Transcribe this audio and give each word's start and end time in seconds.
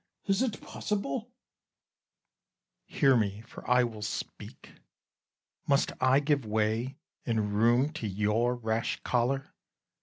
Cas. 0.25 0.41
Is't 0.41 0.61
possible? 0.61 1.29
Bru. 2.89 2.97
Hear 2.97 3.15
me, 3.15 3.41
for 3.41 3.69
I 3.69 3.83
will 3.83 4.01
speak. 4.01 4.71
Must 5.67 5.91
I 6.01 6.19
give 6.19 6.43
way 6.43 6.97
and 7.23 7.53
room 7.53 7.93
to 7.99 8.07
your 8.07 8.55
rash 8.55 8.99
choler? 9.03 9.53